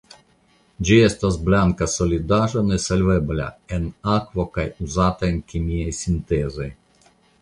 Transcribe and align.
Ĝi 0.87 0.95
estas 1.07 1.35
blanka 1.49 1.87
solidaĵo 1.95 2.63
nesolvebla 2.69 3.45
en 3.77 3.85
akvo 4.15 4.47
kaj 4.57 4.65
uzata 4.87 5.31
en 5.33 5.39
kemiaj 5.53 5.95
sintezoj. 5.99 6.69